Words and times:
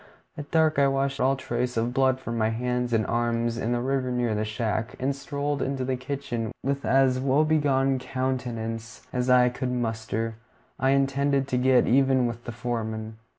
At 0.35 0.49
dark 0.49 0.79
I 0.79 0.87
washed 0.87 1.19
all 1.19 1.35
trace 1.35 1.77
of 1.77 1.93
blood 1.93 2.19
from 2.19 2.35
my 2.35 2.49
hands 2.49 2.91
and 2.91 3.05
arms 3.05 3.55
in 3.55 3.71
the 3.71 3.81
river 3.81 4.09
near 4.09 4.33
the 4.33 4.43
shack, 4.43 4.95
and 4.99 5.15
strolled 5.15 5.61
into 5.61 5.85
the 5.85 5.95
kitchen 5.95 6.51
with 6.63 6.85
as 6.85 7.19
woebegone 7.19 7.97
a 7.97 7.99
countenance 7.99 9.05
as 9.13 9.29
I 9.29 9.49
could 9.49 9.71
muster. 9.71 10.37
I 10.79 10.89
intended 10.89 11.47
to 11.49 11.57
get 11.59 11.85
even 11.85 12.25
with 12.25 12.45
the 12.45 12.51
foreman. 12.51 13.17